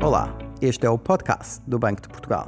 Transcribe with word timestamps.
Olá, 0.00 0.32
este 0.62 0.86
é 0.86 0.90
o 0.90 0.96
podcast 0.96 1.60
do 1.66 1.76
Banco 1.76 2.00
de 2.00 2.08
Portugal. 2.08 2.46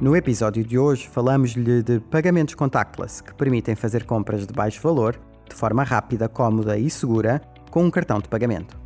No 0.00 0.14
episódio 0.14 0.62
de 0.62 0.78
hoje 0.78 1.08
falamos-lhe 1.08 1.82
de 1.82 1.98
pagamentos 1.98 2.54
contactless 2.54 3.20
que 3.20 3.34
permitem 3.34 3.74
fazer 3.74 4.04
compras 4.04 4.46
de 4.46 4.52
baixo 4.52 4.80
valor 4.80 5.18
de 5.48 5.56
forma 5.56 5.82
rápida, 5.82 6.28
cómoda 6.28 6.78
e 6.78 6.88
segura 6.88 7.42
com 7.72 7.82
um 7.82 7.90
cartão 7.90 8.20
de 8.20 8.28
pagamento. 8.28 8.78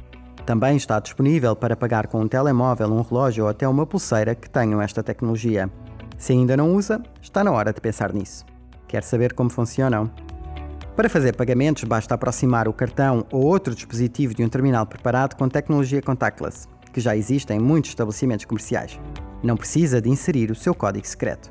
Também 0.47 0.79
está 0.79 0.99
disponível 0.99 1.55
para 1.55 1.77
pagar 1.77 2.07
com 2.07 2.23
um 2.23 2.27
telemóvel, 2.27 2.91
um 2.91 3.03
relógio 3.03 3.45
ou 3.45 3.51
até 3.51 3.69
uma 3.69 3.85
pulseira 3.85 4.35
que 4.35 4.49
tenham 4.49 4.81
esta 4.81 5.03
tecnologia. 5.03 5.71
Se 6.17 6.33
ainda 6.33 6.57
não 6.57 6.75
usa, 6.75 7.03
está 7.21 7.45
na 7.45 7.53
hora 7.53 7.71
de 7.71 7.83
pensar 7.83 8.15
nisso. 8.15 8.47
Quer 8.89 9.03
saber 9.03 9.35
como 9.35 9.51
funcionam? 9.51 10.11
Para 10.97 11.11
fazer 11.11 11.37
pagamentos, 11.37 11.85
basta 11.85 12.15
aproximar 12.15 12.67
o 12.67 12.73
cartão 12.73 13.27
ou 13.31 13.45
outro 13.45 13.75
dispositivo 13.75 14.33
de 14.33 14.43
um 14.43 14.49
terminal 14.49 14.87
preparado 14.87 15.35
com 15.35 15.51
tecnologia 15.51 16.01
contactless 16.01 16.67
que 16.95 17.01
já 17.01 17.17
existe 17.17 17.53
em 17.53 17.59
muitos 17.59 17.91
estabelecimentos 17.91 18.45
comerciais. 18.45 18.99
Não 19.43 19.57
precisa 19.57 20.01
de 20.01 20.09
inserir 20.09 20.51
o 20.51 20.55
seu 20.55 20.75
código 20.75 21.07
secreto. 21.07 21.51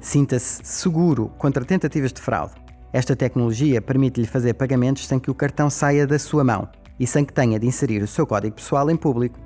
Sinta-se 0.00 0.60
seguro 0.64 1.30
contra 1.38 1.64
tentativas 1.64 2.12
de 2.12 2.20
fraude. 2.20 2.54
Esta 2.92 3.14
tecnologia 3.14 3.80
permite-lhe 3.80 4.26
fazer 4.26 4.54
pagamentos 4.54 5.06
sem 5.06 5.20
que 5.20 5.30
o 5.30 5.34
cartão 5.34 5.68
saia 5.68 6.06
da 6.06 6.18
sua 6.18 6.42
mão 6.42 6.68
e 6.98 7.06
sem 7.06 7.24
que 7.24 7.32
tenha 7.32 7.60
de 7.60 7.66
inserir 7.66 8.02
o 8.02 8.08
seu 8.08 8.26
código 8.26 8.56
pessoal 8.56 8.90
em 8.90 8.96
público. 8.96 9.38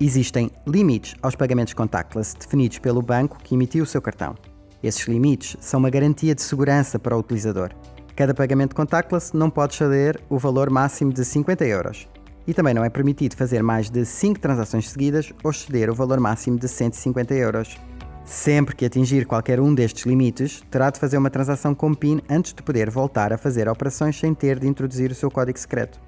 Existem 0.00 0.50
limites 0.66 1.14
aos 1.22 1.34
pagamentos 1.34 1.74
contactless 1.74 2.34
definidos 2.34 2.78
pelo 2.78 3.02
banco 3.02 3.38
que 3.42 3.54
emitiu 3.54 3.84
o 3.84 3.86
seu 3.86 4.00
cartão. 4.00 4.34
Esses 4.82 5.06
limites 5.06 5.56
são 5.60 5.78
uma 5.78 5.90
garantia 5.90 6.34
de 6.34 6.42
segurança 6.42 6.98
para 6.98 7.16
o 7.16 7.20
utilizador. 7.20 7.70
Cada 8.16 8.34
pagamento 8.34 8.74
contactless 8.74 9.36
não 9.36 9.50
pode 9.50 9.74
exceder 9.74 10.20
o 10.28 10.38
valor 10.38 10.70
máximo 10.70 11.12
de 11.12 11.24
50 11.24 11.64
euros 11.66 12.08
e 12.48 12.54
também 12.54 12.72
não 12.72 12.82
é 12.82 12.88
permitido 12.88 13.36
fazer 13.36 13.62
mais 13.62 13.90
de 13.90 14.06
5 14.06 14.40
transações 14.40 14.88
seguidas 14.88 15.34
ou 15.44 15.50
exceder 15.50 15.90
o 15.90 15.94
valor 15.94 16.18
máximo 16.18 16.58
de 16.58 16.66
150 16.66 17.34
euros. 17.34 17.76
Sempre 18.24 18.74
que 18.74 18.86
atingir 18.86 19.26
qualquer 19.26 19.60
um 19.60 19.74
destes 19.74 20.06
limites, 20.06 20.62
terá 20.70 20.88
de 20.88 20.98
fazer 20.98 21.18
uma 21.18 21.28
transação 21.28 21.74
com 21.74 21.94
PIN 21.94 22.22
antes 22.28 22.54
de 22.54 22.62
poder 22.62 22.88
voltar 22.88 23.34
a 23.34 23.38
fazer 23.38 23.68
operações 23.68 24.18
sem 24.18 24.32
ter 24.32 24.58
de 24.58 24.66
introduzir 24.66 25.10
o 25.10 25.14
seu 25.14 25.30
código 25.30 25.58
secreto. 25.58 26.00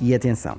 E 0.00 0.14
atenção! 0.14 0.56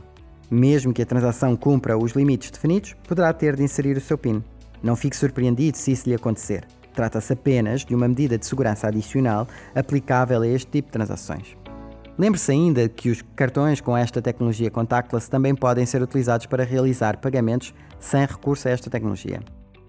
Mesmo 0.50 0.94
que 0.94 1.02
a 1.02 1.06
transação 1.08 1.56
cumpra 1.56 1.98
os 1.98 2.12
limites 2.12 2.52
definidos, 2.52 2.95
poderá 3.08 3.34
ter 3.34 3.56
de 3.56 3.64
inserir 3.64 3.98
o 3.98 4.02
seu 4.02 4.20
PIN. 4.20 4.44
Não 4.84 4.95
fique 4.95 5.17
surpreendido 5.17 5.76
se 5.76 5.92
isso 5.92 6.08
lhe 6.08 6.14
acontecer. 6.14 6.67
Trata-se 6.94 7.34
apenas 7.34 7.84
de 7.84 7.95
uma 7.95 8.08
medida 8.08 8.38
de 8.38 8.45
segurança 8.45 8.88
adicional 8.88 9.48
aplicável 9.73 10.44
a 10.44 10.48
este 10.48 10.70
tipo 10.70 10.89
de 10.89 10.94
transações. 10.94 11.58
Lembre-se 12.17 12.52
ainda 12.52 12.88
que 12.88 13.09
os 13.09 13.21
cartões 13.35 13.81
com 13.81 13.95
esta 13.95 14.21
tecnologia 14.21 14.71
contactless 14.71 15.30
também 15.30 15.53
podem 15.53 15.85
ser 15.85 16.02
utilizados 16.02 16.45
para 16.45 16.63
realizar 16.63 17.17
pagamentos 17.17 17.73
sem 17.99 18.25
recurso 18.25 18.67
a 18.67 18.71
esta 18.71 18.89
tecnologia. 18.89 19.41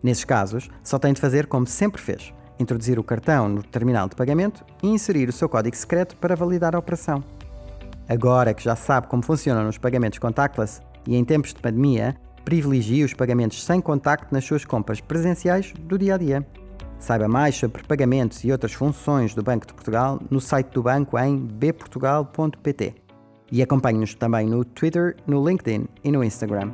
Nesses 0.02 0.24
casos, 0.24 0.68
só 0.82 0.98
tem 0.98 1.12
de 1.12 1.20
fazer 1.20 1.46
como 1.46 1.66
sempre 1.66 2.02
fez: 2.02 2.34
introduzir 2.58 2.98
o 2.98 3.04
cartão 3.04 3.48
no 3.48 3.62
terminal 3.62 4.08
de 4.08 4.16
pagamento 4.16 4.64
e 4.82 4.88
inserir 4.88 5.28
o 5.28 5.32
seu 5.32 5.48
código 5.48 5.76
secreto 5.76 6.16
para 6.16 6.34
validar 6.34 6.74
a 6.74 6.78
operação. 6.78 7.22
Agora 8.08 8.54
que 8.54 8.62
já 8.62 8.74
sabe 8.74 9.06
como 9.06 9.22
funcionam 9.22 9.68
os 9.68 9.78
pagamentos 9.78 10.18
contactless 10.18 10.80
e 11.06 11.16
em 11.16 11.24
tempos 11.24 11.54
de 11.54 11.60
pandemia, 11.60 12.16
privilegie 12.44 13.04
os 13.04 13.14
pagamentos 13.14 13.64
sem 13.64 13.80
contacto 13.80 14.34
nas 14.34 14.44
suas 14.44 14.64
compras 14.64 15.00
presenciais 15.00 15.72
do 15.78 15.96
dia 15.96 16.14
a 16.14 16.18
dia. 16.18 16.46
Saiba 16.98 17.28
mais 17.28 17.54
sobre 17.54 17.82
pagamentos 17.84 18.42
e 18.44 18.50
outras 18.50 18.72
funções 18.72 19.34
do 19.34 19.42
Banco 19.42 19.66
de 19.66 19.74
Portugal 19.74 20.20
no 20.30 20.40
site 20.40 20.68
do 20.68 20.82
banco 20.82 21.18
em 21.18 21.36
bportugal.pt. 21.36 22.94
E 23.52 23.62
acompanhe-nos 23.62 24.14
também 24.14 24.46
no 24.46 24.64
Twitter, 24.64 25.16
no 25.26 25.46
LinkedIn 25.46 25.86
e 26.02 26.10
no 26.10 26.24
Instagram. 26.24 26.72